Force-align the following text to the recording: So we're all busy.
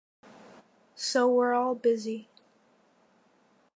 So 0.95 1.31
we're 1.31 1.53
all 1.53 1.75
busy. 1.75 2.27